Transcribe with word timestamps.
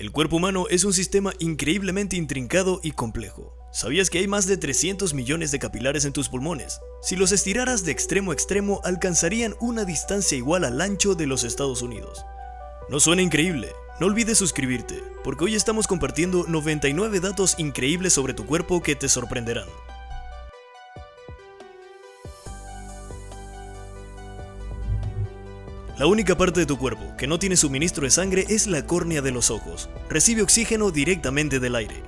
El 0.00 0.12
cuerpo 0.12 0.36
humano 0.36 0.64
es 0.70 0.84
un 0.84 0.94
sistema 0.94 1.34
increíblemente 1.40 2.16
intrincado 2.16 2.80
y 2.82 2.92
complejo. 2.92 3.54
¿Sabías 3.70 4.08
que 4.08 4.16
hay 4.16 4.26
más 4.26 4.46
de 4.46 4.56
300 4.56 5.12
millones 5.12 5.50
de 5.50 5.58
capilares 5.58 6.06
en 6.06 6.14
tus 6.14 6.30
pulmones? 6.30 6.80
Si 7.02 7.16
los 7.16 7.32
estiraras 7.32 7.84
de 7.84 7.92
extremo 7.92 8.30
a 8.30 8.34
extremo, 8.34 8.80
alcanzarían 8.82 9.56
una 9.60 9.84
distancia 9.84 10.38
igual 10.38 10.64
al 10.64 10.80
ancho 10.80 11.16
de 11.16 11.26
los 11.26 11.44
Estados 11.44 11.82
Unidos. 11.82 12.24
¿No 12.88 12.98
suena 12.98 13.20
increíble? 13.20 13.74
No 14.00 14.06
olvides 14.06 14.38
suscribirte, 14.38 15.04
porque 15.22 15.44
hoy 15.44 15.54
estamos 15.54 15.86
compartiendo 15.86 16.46
99 16.48 17.20
datos 17.20 17.56
increíbles 17.58 18.14
sobre 18.14 18.32
tu 18.32 18.46
cuerpo 18.46 18.80
que 18.80 18.96
te 18.96 19.06
sorprenderán. 19.06 19.68
La 26.00 26.06
única 26.06 26.34
parte 26.34 26.60
de 26.60 26.64
tu 26.64 26.78
cuerpo 26.78 27.14
que 27.18 27.26
no 27.26 27.38
tiene 27.38 27.58
suministro 27.58 28.04
de 28.04 28.10
sangre 28.10 28.46
es 28.48 28.66
la 28.66 28.86
córnea 28.86 29.20
de 29.20 29.32
los 29.32 29.50
ojos. 29.50 29.90
Recibe 30.08 30.40
oxígeno 30.40 30.90
directamente 30.90 31.60
del 31.60 31.74
aire. 31.74 32.02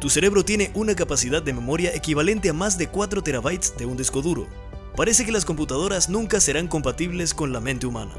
Tu 0.00 0.10
cerebro 0.10 0.44
tiene 0.44 0.70
una 0.74 0.94
capacidad 0.94 1.42
de 1.42 1.52
memoria 1.52 1.92
equivalente 1.92 2.50
a 2.50 2.52
más 2.52 2.78
de 2.78 2.86
4 2.86 3.24
terabytes 3.24 3.76
de 3.76 3.84
un 3.84 3.96
disco 3.96 4.22
duro. 4.22 4.46
Parece 4.94 5.26
que 5.26 5.32
las 5.32 5.44
computadoras 5.44 6.08
nunca 6.08 6.40
serán 6.40 6.68
compatibles 6.68 7.34
con 7.34 7.52
la 7.52 7.58
mente 7.58 7.86
humana. 7.86 8.14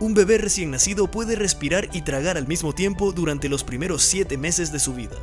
Un 0.00 0.12
bebé 0.12 0.38
recién 0.38 0.72
nacido 0.72 1.08
puede 1.08 1.36
respirar 1.36 1.88
y 1.92 2.02
tragar 2.02 2.36
al 2.36 2.48
mismo 2.48 2.74
tiempo 2.74 3.12
durante 3.12 3.48
los 3.48 3.62
primeros 3.62 4.02
7 4.02 4.36
meses 4.36 4.72
de 4.72 4.80
su 4.80 4.92
vida. 4.92 5.14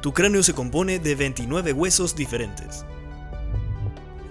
Tu 0.00 0.14
cráneo 0.14 0.42
se 0.42 0.54
compone 0.54 0.98
de 0.98 1.14
29 1.14 1.74
huesos 1.74 2.16
diferentes. 2.16 2.86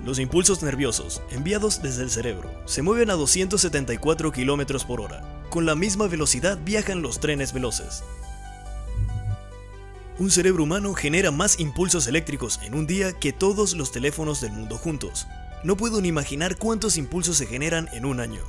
Los 0.07 0.19
impulsos 0.19 0.63
nerviosos, 0.63 1.21
enviados 1.31 1.81
desde 1.81 2.01
el 2.01 2.09
cerebro, 2.09 2.49
se 2.63 2.81
mueven 2.81 3.09
a 3.09 3.15
274 3.15 4.31
km 4.31 4.85
por 4.85 5.01
hora. 5.01 5.21
Con 5.49 5.65
la 5.65 5.75
misma 5.75 6.07
velocidad 6.07 6.57
viajan 6.63 7.01
los 7.01 7.19
trenes 7.19 7.51
veloces. 7.51 8.05
Un 10.17 10.31
cerebro 10.31 10.63
humano 10.63 10.93
genera 10.93 11.31
más 11.31 11.59
impulsos 11.59 12.07
eléctricos 12.07 12.61
en 12.63 12.73
un 12.73 12.87
día 12.87 13.11
que 13.19 13.33
todos 13.33 13.75
los 13.75 13.91
teléfonos 13.91 14.39
del 14.39 14.53
mundo 14.53 14.77
juntos. 14.77 15.27
No 15.65 15.75
puedo 15.75 15.99
ni 15.99 16.07
imaginar 16.07 16.55
cuántos 16.55 16.95
impulsos 16.95 17.35
se 17.35 17.45
generan 17.45 17.89
en 17.91 18.05
un 18.05 18.21
año. 18.21 18.43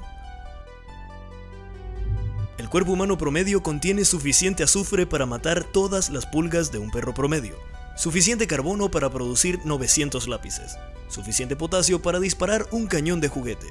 El 2.57 2.69
cuerpo 2.69 2.93
humano 2.93 3.19
promedio 3.19 3.65
contiene 3.65 4.05
suficiente 4.05 4.63
azufre 4.63 5.07
para 5.09 5.27
matar 5.27 5.65
todas 5.65 6.11
las 6.11 6.25
pulgas 6.25 6.71
de 6.71 6.79
un 6.79 6.93
perro 6.93 7.15
promedio, 7.15 7.57
suficiente 7.99 8.47
carbono 8.47 8.93
para 8.93 9.11
producir 9.11 9.59
900 9.65 10.29
lápices, 10.29 10.79
suficiente 11.09 11.57
potasio 11.57 12.01
para 12.01 12.21
disparar 12.21 12.65
un 12.71 12.87
cañón 12.87 13.21
de 13.21 13.27
juguete, 13.27 13.67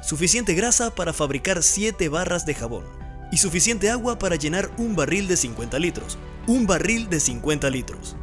suficiente 0.00 0.54
grasa 0.54 0.94
para 0.94 1.12
fabricar 1.12 1.64
7 1.64 2.08
barras 2.08 2.46
de 2.46 2.54
jabón 2.54 2.84
y 3.32 3.38
suficiente 3.38 3.90
agua 3.90 4.20
para 4.20 4.36
llenar 4.36 4.70
un 4.78 4.94
barril 4.94 5.26
de 5.26 5.36
50 5.36 5.80
litros. 5.80 6.16
Un 6.46 6.66
barril 6.66 7.08
de 7.08 7.18
50 7.18 7.70
litros. 7.70 8.16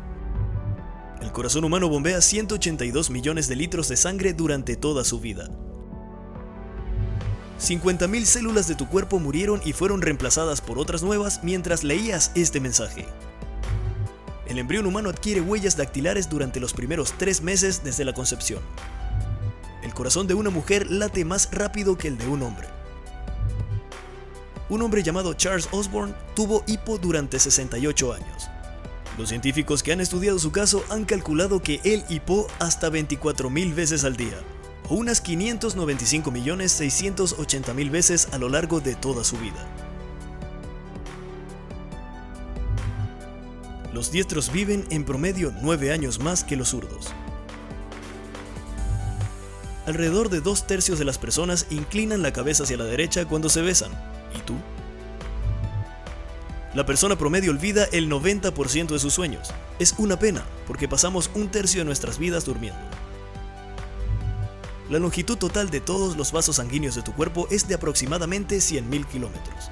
El 1.22 1.32
corazón 1.34 1.66
humano 1.66 1.90
bombea 1.90 2.22
182 2.22 3.10
millones 3.10 3.50
de 3.50 3.58
litros 3.58 3.90
de 3.90 3.98
sangre 3.98 4.34
durante 4.34 4.78
toda 4.78 5.04
su 5.04 5.20
vida. 5.20 5.50
50.000 7.60 8.24
células 8.24 8.70
de 8.70 8.76
tu 8.76 8.88
cuerpo 8.88 9.20
murieron 9.20 9.62
y 9.66 9.74
fueron 9.74 10.02
reemplazadas 10.02 10.62
por 10.62 10.80
otras 10.80 11.04
nuevas 11.04 11.42
mientras 11.44 11.84
leías 11.84 12.32
este 12.36 12.62
mensaje. 12.62 13.06
El 14.50 14.58
embrión 14.58 14.86
humano 14.88 15.10
adquiere 15.10 15.42
huellas 15.42 15.78
dactilares 15.78 16.28
durante 16.28 16.60
los 16.60 16.74
primeros 16.74 17.14
tres 17.18 17.44
meses 17.44 17.84
desde 17.84 18.04
la 18.04 18.14
concepción. 18.14 18.64
El 19.84 19.94
corazón 19.94 20.26
de 20.26 20.34
una 20.34 20.50
mujer 20.50 20.90
late 20.90 21.24
más 21.24 21.50
rápido 21.52 22.00
que 22.00 22.08
el 22.08 22.18
de 22.18 22.28
un 22.28 22.42
hombre. 22.42 22.68
Un 24.68 24.82
hombre 24.82 25.04
llamado 25.04 25.36
Charles 25.36 25.70
Osborne 25.72 26.16
tuvo 26.36 26.64
hipo 26.66 26.98
durante 26.98 27.38
68 27.40 28.14
años. 28.14 28.50
Los 29.20 29.30
científicos 29.30 29.84
que 29.84 29.94
han 29.94 30.02
estudiado 30.02 30.40
su 30.40 30.52
caso 30.52 30.84
han 30.90 31.06
calculado 31.06 31.62
que 31.62 31.80
él 31.84 32.04
hipó 32.10 32.48
hasta 32.58 32.90
24.000 32.90 33.76
veces 33.76 34.04
al 34.04 34.18
día, 34.18 34.40
o 34.90 34.96
unas 34.96 35.24
595.680.000 35.24 37.92
veces 37.92 38.30
a 38.32 38.40
lo 38.40 38.50
largo 38.50 38.80
de 38.80 38.96
toda 38.96 39.24
su 39.24 39.38
vida. 39.38 39.89
Los 43.94 44.12
diestros 44.12 44.52
viven 44.52 44.86
en 44.92 45.04
promedio 45.04 45.52
9 45.62 45.92
años 45.92 46.20
más 46.20 46.44
que 46.44 46.56
los 46.56 46.70
zurdos. 46.70 47.08
Alrededor 49.88 50.30
de 50.30 50.42
dos 50.42 50.68
tercios 50.68 51.00
de 51.00 51.06
las 51.06 51.18
personas 51.18 51.66
inclinan 51.72 52.22
la 52.22 52.32
cabeza 52.32 52.64
hacia 52.64 52.78
la 52.78 52.86
derecha 52.86 53.26
cuando 53.26 53.50
se 53.50 53.64
besan. 53.64 53.92
¿Y 54.38 54.42
tú? 54.42 54.56
La 56.76 56.86
persona 56.86 57.18
promedio 57.18 57.50
olvida 57.50 57.86
el 57.92 58.08
90% 58.08 58.90
de 58.90 59.00
sus 59.00 59.14
sueños. 59.14 59.50
Es 59.80 59.96
una 59.98 60.20
pena, 60.20 60.46
porque 60.68 60.88
pasamos 60.88 61.32
un 61.34 61.50
tercio 61.50 61.82
de 61.82 61.86
nuestras 61.86 62.20
vidas 62.20 62.46
durmiendo. 62.46 62.80
La 64.92 65.00
longitud 65.00 65.38
total 65.38 65.72
de 65.72 65.82
todos 65.82 66.16
los 66.16 66.32
vasos 66.32 66.58
sanguíneos 66.58 66.94
de 66.94 67.02
tu 67.02 67.14
cuerpo 67.14 67.48
es 67.50 67.68
de 67.68 67.74
aproximadamente 67.74 68.58
100.000 68.58 69.06
kilómetros. 69.08 69.72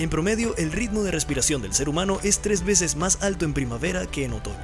En 0.00 0.08
promedio, 0.08 0.56
el 0.56 0.72
ritmo 0.72 1.02
de 1.02 1.10
respiración 1.10 1.60
del 1.60 1.74
ser 1.74 1.90
humano 1.90 2.20
es 2.22 2.38
tres 2.38 2.64
veces 2.64 2.96
más 2.96 3.18
alto 3.20 3.44
en 3.44 3.52
primavera 3.52 4.06
que 4.06 4.24
en 4.24 4.32
otoño. 4.32 4.56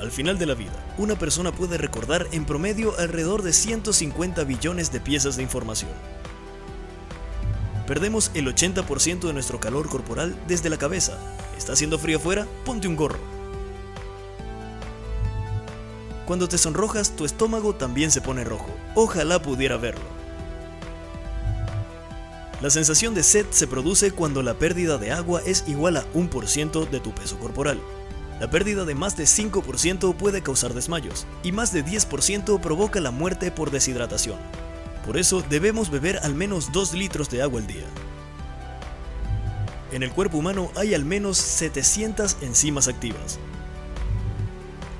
Al 0.00 0.10
final 0.10 0.38
de 0.38 0.46
la 0.46 0.54
vida, 0.54 0.72
una 0.96 1.18
persona 1.18 1.52
puede 1.52 1.76
recordar 1.76 2.26
en 2.32 2.46
promedio 2.46 2.98
alrededor 2.98 3.42
de 3.42 3.52
150 3.52 4.44
billones 4.44 4.92
de 4.92 5.00
piezas 5.00 5.36
de 5.36 5.42
información. 5.42 5.90
Perdemos 7.86 8.30
el 8.32 8.46
80% 8.46 9.26
de 9.26 9.32
nuestro 9.34 9.60
calor 9.60 9.90
corporal 9.90 10.34
desde 10.48 10.70
la 10.70 10.78
cabeza. 10.78 11.18
¿Está 11.58 11.74
haciendo 11.74 11.98
frío 11.98 12.16
afuera? 12.16 12.46
Ponte 12.64 12.88
un 12.88 12.96
gorro. 12.96 13.20
Cuando 16.24 16.48
te 16.48 16.56
sonrojas, 16.56 17.14
tu 17.14 17.26
estómago 17.26 17.74
también 17.74 18.10
se 18.10 18.22
pone 18.22 18.42
rojo. 18.42 18.74
Ojalá 18.94 19.42
pudiera 19.42 19.76
verlo. 19.76 20.15
La 22.62 22.70
sensación 22.70 23.14
de 23.14 23.22
sed 23.22 23.44
se 23.50 23.66
produce 23.66 24.12
cuando 24.12 24.42
la 24.42 24.54
pérdida 24.54 24.96
de 24.96 25.12
agua 25.12 25.42
es 25.44 25.64
igual 25.66 25.98
a 25.98 26.10
1% 26.14 26.88
de 26.88 27.00
tu 27.00 27.14
peso 27.14 27.38
corporal. 27.38 27.78
La 28.40 28.50
pérdida 28.50 28.86
de 28.86 28.94
más 28.94 29.14
de 29.14 29.24
5% 29.24 30.16
puede 30.16 30.42
causar 30.42 30.72
desmayos 30.72 31.26
y 31.42 31.52
más 31.52 31.70
de 31.74 31.84
10% 31.84 32.58
provoca 32.60 32.98
la 33.00 33.10
muerte 33.10 33.50
por 33.50 33.70
deshidratación. 33.70 34.38
Por 35.04 35.18
eso 35.18 35.44
debemos 35.50 35.90
beber 35.90 36.18
al 36.22 36.34
menos 36.34 36.72
2 36.72 36.94
litros 36.94 37.28
de 37.28 37.42
agua 37.42 37.60
al 37.60 37.66
día. 37.66 37.84
En 39.92 40.02
el 40.02 40.10
cuerpo 40.10 40.38
humano 40.38 40.70
hay 40.76 40.94
al 40.94 41.04
menos 41.04 41.36
700 41.36 42.38
enzimas 42.40 42.88
activas. 42.88 43.38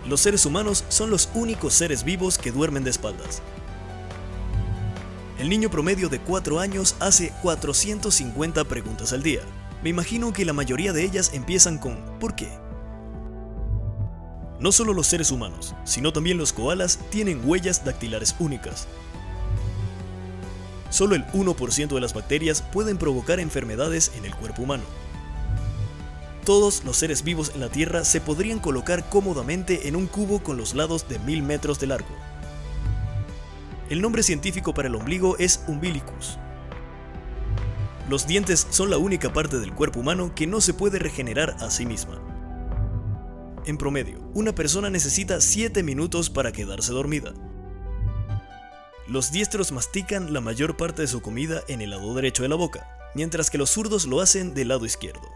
Los 0.06 0.20
seres 0.20 0.44
humanos 0.44 0.84
son 0.90 1.08
los 1.10 1.30
únicos 1.34 1.72
seres 1.72 2.04
vivos 2.04 2.36
que 2.36 2.52
duermen 2.52 2.84
de 2.84 2.90
espaldas. 2.90 3.40
El 5.38 5.50
niño 5.50 5.70
promedio 5.70 6.08
de 6.08 6.18
4 6.18 6.60
años 6.60 6.96
hace 6.98 7.30
450 7.42 8.64
preguntas 8.64 9.12
al 9.12 9.22
día. 9.22 9.40
Me 9.82 9.90
imagino 9.90 10.32
que 10.32 10.46
la 10.46 10.54
mayoría 10.54 10.94
de 10.94 11.04
ellas 11.04 11.32
empiezan 11.34 11.76
con 11.76 12.18
¿por 12.18 12.34
qué? 12.34 12.48
No 14.58 14.72
solo 14.72 14.94
los 14.94 15.06
seres 15.06 15.30
humanos, 15.30 15.74
sino 15.84 16.14
también 16.14 16.38
los 16.38 16.54
koalas 16.54 16.98
tienen 17.10 17.42
huellas 17.44 17.84
dactilares 17.84 18.34
únicas. 18.38 18.88
Solo 20.88 21.14
el 21.14 21.26
1% 21.26 21.88
de 21.88 22.00
las 22.00 22.14
bacterias 22.14 22.62
pueden 22.62 22.96
provocar 22.96 23.38
enfermedades 23.38 24.12
en 24.16 24.24
el 24.24 24.34
cuerpo 24.34 24.62
humano. 24.62 24.84
Todos 26.46 26.82
los 26.84 26.96
seres 26.96 27.22
vivos 27.24 27.52
en 27.54 27.60
la 27.60 27.68
Tierra 27.68 28.04
se 28.04 28.22
podrían 28.22 28.58
colocar 28.58 29.10
cómodamente 29.10 29.88
en 29.88 29.96
un 29.96 30.06
cubo 30.06 30.42
con 30.42 30.56
los 30.56 30.74
lados 30.74 31.06
de 31.08 31.18
1000 31.18 31.42
metros 31.42 31.78
de 31.78 31.88
largo. 31.88 32.14
El 33.88 34.02
nombre 34.02 34.24
científico 34.24 34.74
para 34.74 34.88
el 34.88 34.96
ombligo 34.96 35.36
es 35.38 35.62
umbilicus. 35.68 36.38
Los 38.08 38.26
dientes 38.26 38.66
son 38.70 38.90
la 38.90 38.98
única 38.98 39.32
parte 39.32 39.60
del 39.60 39.72
cuerpo 39.72 40.00
humano 40.00 40.34
que 40.34 40.46
no 40.48 40.60
se 40.60 40.74
puede 40.74 40.98
regenerar 40.98 41.56
a 41.60 41.70
sí 41.70 41.86
misma. 41.86 42.20
En 43.64 43.78
promedio, 43.78 44.20
una 44.34 44.54
persona 44.54 44.90
necesita 44.90 45.40
7 45.40 45.84
minutos 45.84 46.30
para 46.30 46.52
quedarse 46.52 46.92
dormida. 46.92 47.32
Los 49.06 49.30
diestros 49.30 49.70
mastican 49.70 50.32
la 50.32 50.40
mayor 50.40 50.76
parte 50.76 51.02
de 51.02 51.08
su 51.08 51.22
comida 51.22 51.62
en 51.68 51.80
el 51.80 51.90
lado 51.90 52.12
derecho 52.14 52.42
de 52.42 52.48
la 52.48 52.56
boca, 52.56 52.88
mientras 53.14 53.50
que 53.50 53.58
los 53.58 53.70
zurdos 53.70 54.06
lo 54.06 54.20
hacen 54.20 54.52
del 54.52 54.68
lado 54.68 54.84
izquierdo. 54.84 55.28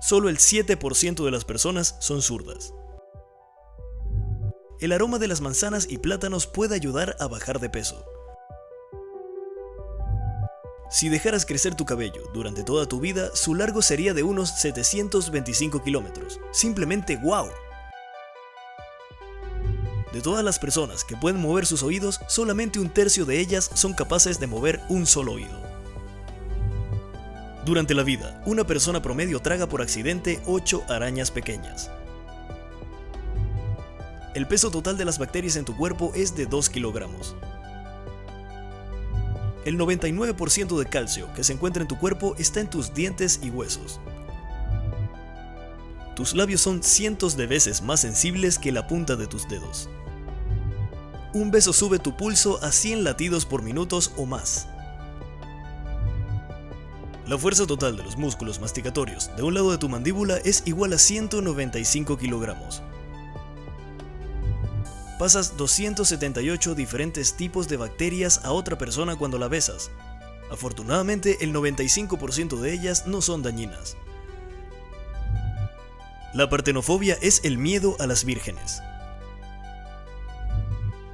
Solo 0.00 0.28
el 0.28 0.38
7% 0.38 1.24
de 1.24 1.30
las 1.30 1.44
personas 1.44 1.96
son 2.00 2.22
zurdas. 2.22 2.74
El 4.80 4.92
aroma 4.92 5.18
de 5.18 5.26
las 5.26 5.40
manzanas 5.40 5.88
y 5.90 5.98
plátanos 5.98 6.46
puede 6.46 6.76
ayudar 6.76 7.16
a 7.18 7.26
bajar 7.26 7.58
de 7.58 7.68
peso. 7.68 8.04
Si 10.88 11.08
dejaras 11.08 11.44
crecer 11.44 11.74
tu 11.74 11.84
cabello 11.84 12.22
durante 12.32 12.62
toda 12.62 12.86
tu 12.86 13.00
vida, 13.00 13.34
su 13.34 13.56
largo 13.56 13.82
sería 13.82 14.14
de 14.14 14.22
unos 14.22 14.60
725 14.60 15.82
kilómetros. 15.82 16.38
Simplemente 16.52 17.16
wow. 17.16 17.48
De 20.12 20.20
todas 20.20 20.44
las 20.44 20.60
personas 20.60 21.02
que 21.02 21.16
pueden 21.16 21.40
mover 21.40 21.66
sus 21.66 21.82
oídos, 21.82 22.20
solamente 22.28 22.78
un 22.78 22.88
tercio 22.88 23.26
de 23.26 23.40
ellas 23.40 23.70
son 23.74 23.94
capaces 23.94 24.38
de 24.38 24.46
mover 24.46 24.80
un 24.88 25.06
solo 25.06 25.32
oído. 25.32 25.60
Durante 27.66 27.94
la 27.94 28.04
vida, 28.04 28.40
una 28.46 28.64
persona 28.64 29.02
promedio 29.02 29.40
traga 29.40 29.68
por 29.68 29.82
accidente 29.82 30.40
8 30.46 30.84
arañas 30.88 31.32
pequeñas. 31.32 31.90
El 34.38 34.46
peso 34.46 34.70
total 34.70 34.96
de 34.96 35.04
las 35.04 35.18
bacterias 35.18 35.56
en 35.56 35.64
tu 35.64 35.76
cuerpo 35.76 36.12
es 36.14 36.36
de 36.36 36.46
2 36.46 36.70
kilogramos. 36.70 37.34
El 39.64 39.76
99% 39.76 40.78
de 40.78 40.86
calcio 40.86 41.28
que 41.34 41.42
se 41.42 41.54
encuentra 41.54 41.82
en 41.82 41.88
tu 41.88 41.98
cuerpo 41.98 42.36
está 42.38 42.60
en 42.60 42.70
tus 42.70 42.94
dientes 42.94 43.40
y 43.42 43.50
huesos. 43.50 43.98
Tus 46.14 46.36
labios 46.36 46.60
son 46.60 46.84
cientos 46.84 47.36
de 47.36 47.48
veces 47.48 47.82
más 47.82 47.98
sensibles 47.98 48.60
que 48.60 48.70
la 48.70 48.86
punta 48.86 49.16
de 49.16 49.26
tus 49.26 49.48
dedos. 49.48 49.90
Un 51.34 51.50
beso 51.50 51.72
sube 51.72 51.98
tu 51.98 52.16
pulso 52.16 52.62
a 52.62 52.70
100 52.70 53.02
latidos 53.02 53.44
por 53.44 53.62
minutos 53.62 54.12
o 54.16 54.24
más. 54.24 54.68
La 57.26 57.36
fuerza 57.36 57.66
total 57.66 57.96
de 57.96 58.04
los 58.04 58.16
músculos 58.16 58.60
masticatorios 58.60 59.34
de 59.36 59.42
un 59.42 59.54
lado 59.54 59.72
de 59.72 59.78
tu 59.78 59.88
mandíbula 59.88 60.36
es 60.44 60.62
igual 60.64 60.92
a 60.92 60.98
195 60.98 62.16
kilogramos. 62.18 62.84
Pasas 65.18 65.56
278 65.56 66.76
diferentes 66.76 67.34
tipos 67.34 67.66
de 67.66 67.76
bacterias 67.76 68.40
a 68.44 68.52
otra 68.52 68.78
persona 68.78 69.16
cuando 69.16 69.36
la 69.36 69.48
besas. 69.48 69.90
Afortunadamente, 70.48 71.38
el 71.40 71.52
95% 71.52 72.60
de 72.60 72.72
ellas 72.72 73.06
no 73.06 73.20
son 73.20 73.42
dañinas. 73.42 73.96
La 76.34 76.48
partenofobia 76.48 77.18
es 77.20 77.40
el 77.42 77.58
miedo 77.58 77.96
a 77.98 78.06
las 78.06 78.24
vírgenes. 78.24 78.80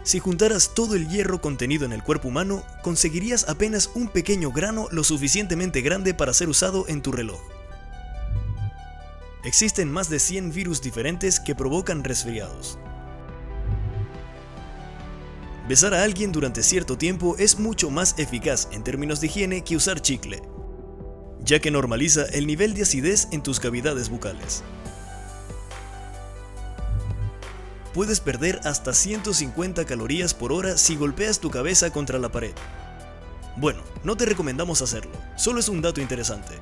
Si 0.03 0.19
juntaras 0.19 0.75
todo 0.75 0.97
el 0.97 1.09
hierro 1.09 1.41
contenido 1.41 1.87
en 1.87 1.95
el 1.95 2.03
cuerpo 2.03 2.29
humano, 2.29 2.63
conseguirías 2.83 3.49
apenas 3.49 3.91
un 3.95 4.09
pequeño 4.09 4.53
grano 4.53 4.87
lo 4.91 5.03
suficientemente 5.03 5.81
grande 5.81 6.13
para 6.13 6.35
ser 6.35 6.51
usado 6.51 6.85
en 6.89 7.01
tu 7.01 7.11
reloj. 7.11 7.41
Existen 9.45 9.91
más 9.91 10.11
de 10.11 10.19
100 10.19 10.53
virus 10.53 10.83
diferentes 10.83 11.41
que 11.41 11.55
provocan 11.55 12.05
resfriados. 12.05 12.79
Besar 15.69 15.95
a 15.95 16.03
alguien 16.03 16.31
durante 16.31 16.63
cierto 16.63 16.99
tiempo 16.99 17.37
es 17.39 17.59
mucho 17.59 17.91
más 17.91 18.19
eficaz 18.19 18.69
en 18.73 18.85
términos 18.85 19.21
de 19.21 19.29
higiene 19.29 19.65
que 19.65 19.77
usar 19.77 20.01
chicle, 20.01 20.43
ya 21.41 21.59
que 21.59 21.71
normaliza 21.71 22.25
el 22.27 22.47
nivel 22.47 22.75
de 22.75 22.83
acidez 22.83 23.29
en 23.33 23.43
tus 23.43 23.61
cavidades 23.61 24.09
bucales. 24.09 24.63
puedes 27.95 28.19
perder 28.19 28.61
hasta 28.65 28.93
150 28.93 29.87
calorías 29.87 30.35
por 30.35 30.53
hora 30.53 30.77
si 30.77 30.97
golpeas 30.97 31.39
tu 31.39 31.51
cabeza 31.51 31.91
contra 31.91 32.19
la 32.19 32.31
pared. 32.31 32.53
Bueno, 33.57 33.83
no 34.03 34.17
te 34.17 34.27
recomendamos 34.27 34.83
hacerlo, 34.83 35.13
solo 35.37 35.61
es 35.61 35.69
un 35.69 35.81
dato 35.81 36.01
interesante. 36.01 36.59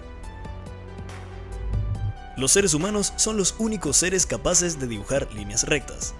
Los 2.37 2.52
seres 2.52 2.75
humanos 2.75 3.14
son 3.16 3.38
los 3.38 3.54
únicos 3.58 3.96
seres 3.96 4.26
capaces 4.26 4.78
de 4.78 4.87
dibujar 4.87 5.32
líneas 5.32 5.64
rectas. 5.64 6.14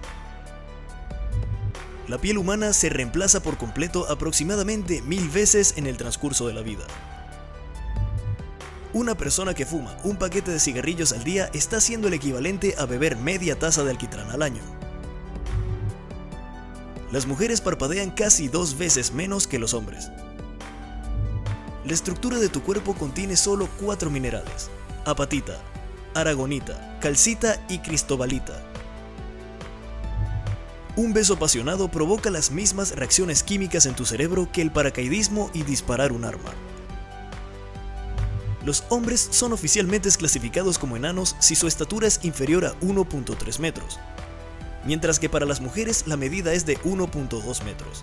La 2.13 2.19
piel 2.19 2.37
humana 2.37 2.75
se 2.75 2.91
reemplaza 2.91 3.43
por 3.43 3.57
completo 3.57 4.07
aproximadamente 4.07 5.01
mil 5.01 5.31
veces 5.31 5.73
en 5.79 5.87
el 5.87 5.97
transcurso 5.97 6.47
de 6.47 6.53
la 6.53 6.61
vida. 6.61 6.85
Una 8.93 9.17
persona 9.17 9.55
que 9.55 9.65
fuma 9.65 9.97
un 10.05 10.17
paquete 10.17 10.51
de 10.51 10.61
cigarrillos 10.61 11.15
al 11.15 11.25
día 11.25 11.49
está 11.55 11.79
haciendo 11.79 12.09
el 12.09 12.13
equivalente 12.13 12.75
a 12.77 12.85
beber 12.85 13.17
media 13.17 13.59
taza 13.59 13.83
de 13.83 13.93
alquitrán 13.93 14.31
al 14.31 14.43
año 14.43 14.61
las 17.11 17.27
mujeres 17.27 17.61
parpadean 17.61 18.11
casi 18.11 18.49
dos 18.49 18.77
veces 18.79 19.13
menos 19.13 19.47
que 19.47 19.59
los 19.59 19.75
hombres. 19.75 20.11
La 21.85 21.93
estructura 21.93 22.39
de 22.39 22.49
tu 22.49 22.63
cuerpo 22.63 22.95
contiene 22.95 23.37
solo 23.37 23.69
cuatro 23.81 24.11
minerales, 24.11 24.71
apatita, 25.05 25.59
aragonita, 26.15 26.99
calcita 27.01 27.65
y 27.69 27.79
cristobalita. 27.81 28.72
Un 30.95 31.15
beso 31.15 31.35
apasionado 31.35 31.89
provoca 31.89 32.31
las 32.31 32.51
mismas 32.51 32.95
reacciones 32.95 33.43
químicas 33.43 33.87
en 33.87 33.95
tu 33.95 34.05
cerebro 34.05 34.51
que 34.53 34.61
el 34.61 34.71
paracaidismo 34.71 35.51
y 35.55 35.63
disparar 35.63 36.13
un 36.13 36.27
arma. 36.27 36.53
Los 38.63 38.85
hombres 38.91 39.27
son 39.31 39.55
oficialmente 39.55 40.11
clasificados 40.11 40.79
como 40.79 40.97
enanos 40.97 41.35
si 41.39 41.57
su 41.57 41.67
estatura 41.67 42.07
es 42.07 42.21
inferior 42.25 42.67
a 42.67 42.79
1.3 42.81 43.59
metros, 43.59 43.99
mientras 44.85 45.19
que 45.19 45.31
para 45.31 45.47
las 45.47 45.63
mujeres 45.63 46.05
la 46.07 46.19
medida 46.19 46.53
es 46.53 46.67
de 46.67 46.79
1.2 46.81 47.65
metros. 47.65 48.03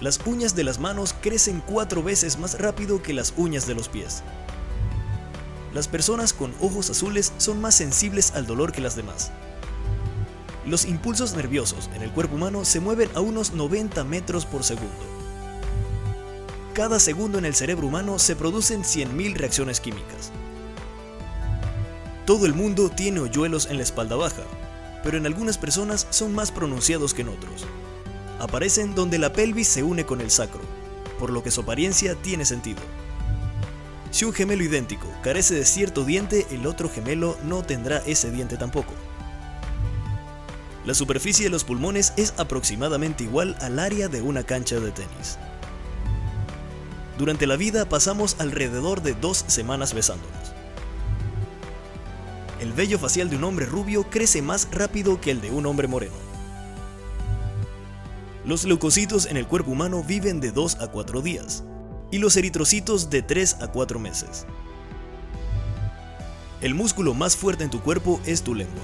Las 0.00 0.20
uñas 0.26 0.54
de 0.54 0.62
las 0.62 0.78
manos 0.78 1.12
crecen 1.20 1.60
cuatro 1.66 2.04
veces 2.04 2.38
más 2.38 2.60
rápido 2.60 3.02
que 3.02 3.14
las 3.14 3.34
uñas 3.36 3.66
de 3.66 3.74
los 3.74 3.88
pies. 3.88 4.22
Las 5.72 5.88
personas 5.88 6.32
con 6.32 6.54
ojos 6.60 6.88
azules 6.88 7.32
son 7.38 7.60
más 7.60 7.74
sensibles 7.74 8.30
al 8.36 8.46
dolor 8.46 8.70
que 8.70 8.80
las 8.80 8.94
demás. 8.94 9.32
Los 10.66 10.86
impulsos 10.86 11.34
nerviosos 11.34 11.90
en 11.94 12.02
el 12.02 12.10
cuerpo 12.10 12.36
humano 12.36 12.64
se 12.64 12.80
mueven 12.80 13.10
a 13.14 13.20
unos 13.20 13.52
90 13.52 14.02
metros 14.04 14.46
por 14.46 14.64
segundo. 14.64 15.14
Cada 16.72 16.98
segundo 16.98 17.38
en 17.38 17.44
el 17.44 17.54
cerebro 17.54 17.86
humano 17.86 18.18
se 18.18 18.34
producen 18.34 18.82
100.000 18.82 19.34
reacciones 19.34 19.80
químicas. 19.80 20.32
Todo 22.24 22.46
el 22.46 22.54
mundo 22.54 22.88
tiene 22.88 23.20
hoyuelos 23.20 23.66
en 23.66 23.76
la 23.76 23.82
espalda 23.82 24.16
baja, 24.16 24.42
pero 25.02 25.18
en 25.18 25.26
algunas 25.26 25.58
personas 25.58 26.06
son 26.08 26.34
más 26.34 26.50
pronunciados 26.50 27.12
que 27.12 27.20
en 27.20 27.28
otros. 27.28 27.66
Aparecen 28.40 28.94
donde 28.94 29.18
la 29.18 29.34
pelvis 29.34 29.68
se 29.68 29.82
une 29.82 30.06
con 30.06 30.22
el 30.22 30.30
sacro, 30.30 30.62
por 31.18 31.28
lo 31.28 31.42
que 31.42 31.50
su 31.50 31.60
apariencia 31.60 32.14
tiene 32.14 32.46
sentido. 32.46 32.80
Si 34.10 34.24
un 34.24 34.32
gemelo 34.32 34.64
idéntico 34.64 35.08
carece 35.22 35.54
de 35.54 35.66
cierto 35.66 36.04
diente, 36.04 36.46
el 36.50 36.66
otro 36.66 36.88
gemelo 36.88 37.36
no 37.44 37.62
tendrá 37.62 37.98
ese 38.06 38.30
diente 38.30 38.56
tampoco. 38.56 38.94
La 40.84 40.94
superficie 40.94 41.44
de 41.44 41.50
los 41.50 41.64
pulmones 41.64 42.12
es 42.16 42.34
aproximadamente 42.36 43.24
igual 43.24 43.56
al 43.60 43.78
área 43.78 44.08
de 44.08 44.22
una 44.22 44.44
cancha 44.44 44.80
de 44.80 44.90
tenis. 44.90 45.38
Durante 47.18 47.46
la 47.46 47.56
vida 47.56 47.88
pasamos 47.88 48.36
alrededor 48.38 49.02
de 49.02 49.14
dos 49.14 49.44
semanas 49.46 49.94
besándonos 49.94 50.54
el 52.64 52.72
vello 52.72 52.98
facial 52.98 53.28
de 53.28 53.36
un 53.36 53.44
hombre 53.44 53.66
rubio 53.66 54.08
crece 54.08 54.40
más 54.40 54.68
rápido 54.72 55.20
que 55.20 55.30
el 55.30 55.42
de 55.42 55.50
un 55.50 55.66
hombre 55.66 55.86
moreno. 55.86 56.14
Los 58.46 58.64
leucocitos 58.64 59.26
en 59.26 59.36
el 59.36 59.46
cuerpo 59.46 59.70
humano 59.70 60.02
viven 60.02 60.40
de 60.40 60.50
2 60.50 60.80
a 60.80 60.88
4 60.88 61.20
días 61.20 61.62
y 62.10 62.18
los 62.18 62.36
eritrocitos 62.38 63.10
de 63.10 63.20
3 63.20 63.58
a 63.60 63.68
4 63.68 63.98
meses. 63.98 64.46
El 66.62 66.74
músculo 66.74 67.12
más 67.12 67.36
fuerte 67.36 67.64
en 67.64 67.70
tu 67.70 67.80
cuerpo 67.80 68.18
es 68.24 68.42
tu 68.42 68.54
lengua. 68.54 68.82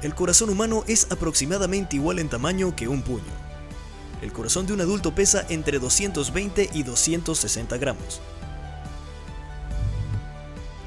El 0.00 0.14
corazón 0.14 0.48
humano 0.50 0.84
es 0.86 1.08
aproximadamente 1.10 1.96
igual 1.96 2.20
en 2.20 2.28
tamaño 2.28 2.76
que 2.76 2.86
un 2.86 3.02
puño. 3.02 3.24
El 4.22 4.32
corazón 4.32 4.64
de 4.66 4.72
un 4.72 4.80
adulto 4.80 5.12
pesa 5.12 5.44
entre 5.48 5.80
220 5.80 6.70
y 6.72 6.82
260 6.84 7.76
gramos 7.78 8.20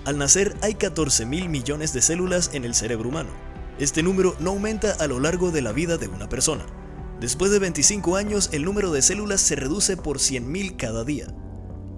Al 0.05 0.17
nacer 0.17 0.55
hay 0.61 0.75
14 0.75 1.25
mil 1.25 1.49
millones 1.49 1.91
de 1.91 2.01
células 2.01 2.51
en 2.53 2.63
el 2.63 2.73
cerebro 2.73 3.09
humano. 3.09 3.31
Este 3.79 4.01
número 4.01 4.35
no 4.39 4.51
aumenta 4.51 4.93
a 4.93 5.07
lo 5.07 5.19
largo 5.19 5.51
de 5.51 5.61
la 5.61 5.73
vida 5.73 5.97
de 5.97 6.07
una 6.07 6.29
persona. 6.29 6.65
Después 7.19 7.51
de 7.51 7.59
25 7.59 8.15
años, 8.15 8.49
el 8.53 8.63
número 8.63 8.93
de 8.93 9.01
células 9.01 9.41
se 9.41 9.57
reduce 9.57 9.97
por 9.97 10.19
100.000 10.19 10.77
cada 10.77 11.03
día. 11.03 11.27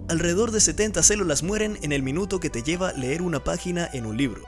Alrededor 0.08 0.50
de 0.50 0.60
70 0.60 1.02
células 1.04 1.44
mueren 1.44 1.78
en 1.82 1.92
el 1.92 2.02
minuto 2.02 2.40
que 2.40 2.50
te 2.50 2.62
lleva 2.62 2.92
leer 2.92 3.22
una 3.22 3.42
página 3.44 3.88
en 3.92 4.04
un 4.04 4.16
libro. 4.16 4.42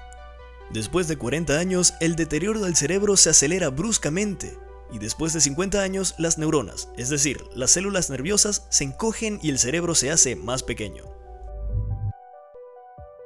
Después 0.70 1.08
de 1.08 1.16
40 1.16 1.58
años, 1.58 1.94
el 2.00 2.16
deterioro 2.16 2.60
del 2.60 2.76
cerebro 2.76 3.16
se 3.16 3.30
acelera 3.30 3.70
bruscamente 3.70 4.58
y 4.92 4.98
después 4.98 5.32
de 5.32 5.40
50 5.40 5.82
años, 5.82 6.14
las 6.18 6.38
neuronas, 6.38 6.88
es 6.96 7.08
decir, 7.08 7.44
las 7.54 7.72
células 7.72 8.10
nerviosas, 8.10 8.66
se 8.70 8.84
encogen 8.84 9.38
y 9.42 9.50
el 9.50 9.58
cerebro 9.58 9.94
se 9.94 10.10
hace 10.10 10.36
más 10.36 10.62
pequeño. 10.62 11.04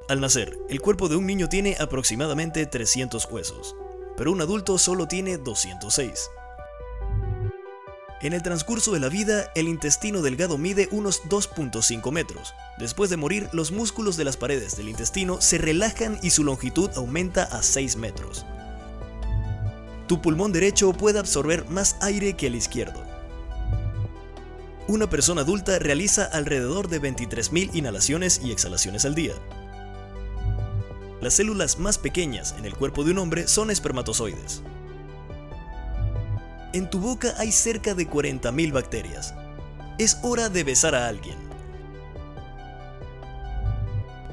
Al 0.09 0.19
nacer, 0.19 0.57
el 0.69 0.81
cuerpo 0.81 1.07
de 1.07 1.15
un 1.15 1.25
niño 1.25 1.47
tiene 1.49 1.77
aproximadamente 1.79 2.65
300 2.65 3.25
huesos, 3.31 3.75
pero 4.17 4.31
un 4.31 4.41
adulto 4.41 4.77
solo 4.77 5.07
tiene 5.07 5.37
206. 5.37 6.29
En 8.21 8.33
el 8.33 8.43
transcurso 8.43 8.91
de 8.91 8.99
la 8.99 9.09
vida, 9.09 9.51
el 9.55 9.67
intestino 9.67 10.21
delgado 10.21 10.59
mide 10.59 10.87
unos 10.91 11.23
2.5 11.23 12.11
metros. 12.11 12.53
Después 12.77 13.09
de 13.09 13.17
morir, 13.17 13.49
los 13.51 13.71
músculos 13.71 14.15
de 14.15 14.25
las 14.25 14.37
paredes 14.37 14.77
del 14.77 14.89
intestino 14.89 15.41
se 15.41 15.57
relajan 15.57 16.19
y 16.21 16.29
su 16.29 16.43
longitud 16.43 16.91
aumenta 16.95 17.43
a 17.43 17.63
6 17.63 17.95
metros. 17.95 18.45
Tu 20.07 20.21
pulmón 20.21 20.51
derecho 20.51 20.93
puede 20.93 21.17
absorber 21.17 21.67
más 21.69 21.95
aire 22.01 22.33
que 22.35 22.47
el 22.47 22.53
izquierdo. 22.53 23.03
Una 24.87 25.09
persona 25.09 25.41
adulta 25.41 25.79
realiza 25.79 26.25
alrededor 26.25 26.89
de 26.89 27.01
23.000 27.01 27.73
inhalaciones 27.73 28.39
y 28.43 28.51
exhalaciones 28.51 29.03
al 29.05 29.15
día. 29.15 29.33
Las 31.21 31.33
células 31.35 31.79
más 31.79 31.97
pequeñas 31.97 32.53
en 32.59 32.65
el 32.65 32.75
cuerpo 32.75 33.03
de 33.03 33.11
un 33.11 33.17
hombre 33.17 33.47
son 33.47 33.71
espermatozoides. 33.71 34.61
En 36.73 36.89
tu 36.89 37.01
boca 37.01 37.33
hay 37.37 37.51
cerca 37.51 37.93
de 37.93 38.09
40.000 38.09 38.71
bacterias. 38.71 39.33
Es 39.97 40.19
hora 40.21 40.47
de 40.47 40.63
besar 40.63 40.95
a 40.95 41.09
alguien. 41.09 41.35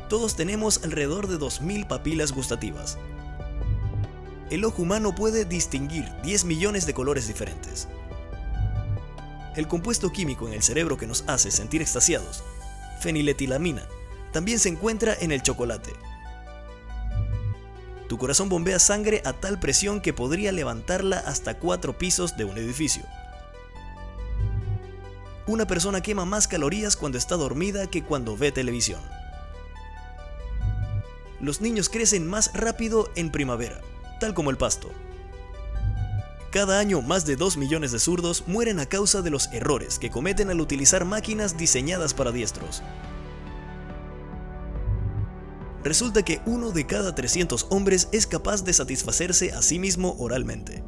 Todos 0.08 0.36
tenemos 0.36 0.84
alrededor 0.84 1.26
de 1.26 1.36
2.000 1.36 1.88
papilas 1.88 2.30
gustativas. 2.30 2.96
El 4.50 4.64
ojo 4.64 4.82
humano 4.82 5.16
puede 5.16 5.44
distinguir 5.46 6.08
10 6.22 6.44
millones 6.44 6.86
de 6.86 6.94
colores 6.94 7.26
diferentes. 7.26 7.88
El 9.56 9.66
compuesto 9.66 10.12
químico 10.12 10.46
en 10.46 10.54
el 10.54 10.62
cerebro 10.62 10.96
que 10.96 11.08
nos 11.08 11.24
hace 11.26 11.50
sentir 11.50 11.82
extasiados, 11.82 12.44
feniletilamina, 13.00 13.82
también 14.32 14.60
se 14.60 14.68
encuentra 14.68 15.16
en 15.20 15.32
el 15.32 15.42
chocolate, 15.42 15.90
tu 18.08 18.16
corazón 18.16 18.48
bombea 18.48 18.78
sangre 18.78 19.22
a 19.24 19.34
tal 19.34 19.60
presión 19.60 20.00
que 20.00 20.14
podría 20.14 20.50
levantarla 20.50 21.18
hasta 21.18 21.58
cuatro 21.58 21.98
pisos 21.98 22.36
de 22.36 22.44
un 22.44 22.56
edificio. 22.56 23.04
Una 25.46 25.66
persona 25.66 26.00
quema 26.00 26.24
más 26.24 26.48
calorías 26.48 26.96
cuando 26.96 27.18
está 27.18 27.36
dormida 27.36 27.86
que 27.86 28.02
cuando 28.02 28.36
ve 28.36 28.50
televisión. 28.50 29.00
Los 31.40 31.60
niños 31.60 31.88
crecen 31.88 32.26
más 32.26 32.50
rápido 32.52 33.10
en 33.14 33.30
primavera, 33.30 33.80
tal 34.20 34.34
como 34.34 34.50
el 34.50 34.56
pasto. 34.56 34.90
Cada 36.50 36.78
año 36.78 37.02
más 37.02 37.26
de 37.26 37.36
2 37.36 37.58
millones 37.58 37.92
de 37.92 37.98
zurdos 37.98 38.44
mueren 38.46 38.80
a 38.80 38.86
causa 38.86 39.20
de 39.20 39.30
los 39.30 39.52
errores 39.52 39.98
que 39.98 40.10
cometen 40.10 40.48
al 40.48 40.62
utilizar 40.62 41.04
máquinas 41.04 41.58
diseñadas 41.58 42.14
para 42.14 42.32
diestros. 42.32 42.82
Resulta 45.84 46.24
que 46.24 46.40
uno 46.44 46.70
de 46.70 46.86
cada 46.86 47.14
300 47.14 47.66
hombres 47.70 48.08
es 48.12 48.26
capaz 48.26 48.64
de 48.64 48.72
satisfacerse 48.72 49.52
a 49.52 49.62
sí 49.62 49.78
mismo 49.78 50.16
oralmente. 50.18 50.82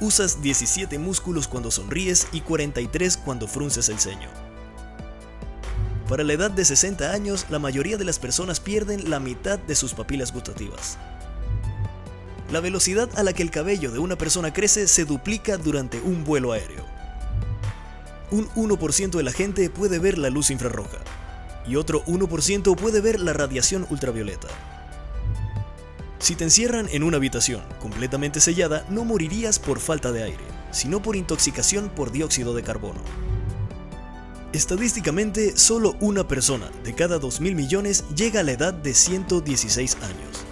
Usas 0.00 0.42
17 0.42 0.98
músculos 0.98 1.48
cuando 1.48 1.70
sonríes 1.70 2.26
y 2.32 2.40
43 2.40 3.16
cuando 3.18 3.46
frunces 3.46 3.88
el 3.88 3.98
ceño. 3.98 4.28
Para 6.08 6.24
la 6.24 6.34
edad 6.34 6.50
de 6.50 6.64
60 6.64 7.10
años, 7.12 7.46
la 7.48 7.58
mayoría 7.58 7.96
de 7.96 8.04
las 8.04 8.18
personas 8.18 8.60
pierden 8.60 9.08
la 9.08 9.18
mitad 9.18 9.58
de 9.58 9.74
sus 9.74 9.94
papilas 9.94 10.32
gustativas. 10.32 10.98
La 12.50 12.60
velocidad 12.60 13.08
a 13.16 13.22
la 13.22 13.32
que 13.32 13.42
el 13.42 13.50
cabello 13.50 13.90
de 13.90 13.98
una 13.98 14.18
persona 14.18 14.52
crece 14.52 14.88
se 14.88 15.06
duplica 15.06 15.56
durante 15.56 16.00
un 16.02 16.24
vuelo 16.24 16.52
aéreo. 16.52 16.84
Un 18.30 18.46
1% 18.50 19.10
de 19.10 19.22
la 19.22 19.32
gente 19.32 19.70
puede 19.70 19.98
ver 19.98 20.18
la 20.18 20.28
luz 20.28 20.50
infrarroja, 20.50 20.98
y 21.66 21.76
otro 21.76 22.04
1% 22.06 22.76
puede 22.76 23.00
ver 23.00 23.20
la 23.20 23.32
radiación 23.32 23.86
ultravioleta. 23.90 24.48
Si 26.18 26.36
te 26.36 26.44
encierran 26.44 26.88
en 26.92 27.02
una 27.02 27.16
habitación 27.16 27.62
completamente 27.80 28.40
sellada, 28.40 28.86
no 28.88 29.04
morirías 29.04 29.58
por 29.58 29.80
falta 29.80 30.12
de 30.12 30.22
aire, 30.22 30.44
sino 30.70 31.02
por 31.02 31.16
intoxicación 31.16 31.88
por 31.88 32.12
dióxido 32.12 32.54
de 32.54 32.62
carbono. 32.62 33.00
Estadísticamente, 34.52 35.56
solo 35.56 35.96
una 36.00 36.28
persona 36.28 36.70
de 36.84 36.94
cada 36.94 37.18
2.000 37.18 37.54
millones 37.54 38.04
llega 38.14 38.40
a 38.40 38.42
la 38.42 38.52
edad 38.52 38.74
de 38.74 38.94
116 38.94 39.96
años. 39.96 40.51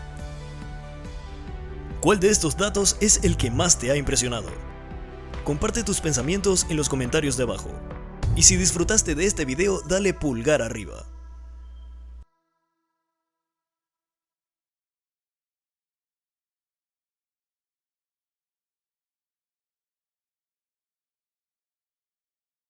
¿Cuál 2.00 2.22
de 2.22 2.30
estos 2.30 2.56
datos 2.56 2.96
es 3.02 3.20
el 3.24 3.36
que 3.36 3.52
más 3.52 3.78
te 3.78 3.92
ha 3.92 3.98
impresionado? 3.98 4.48
Comparte 5.44 5.84
tus 5.84 6.00
pensamientos 6.00 6.66
en 6.70 6.78
los 6.78 6.88
comentarios 6.88 7.36
de 7.36 7.44
abajo. 7.44 7.70
Y 8.36 8.44
si 8.44 8.56
disfrutaste 8.56 9.16
de 9.16 9.26
este 9.26 9.46
video, 9.46 9.82
dale 9.82 10.14
pulgar 10.14 10.62
arriba. 10.62 11.09